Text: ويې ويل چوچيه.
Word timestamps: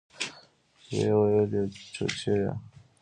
ويې 0.89 1.11
ويل 1.19 1.67
چوچيه. 1.93 2.51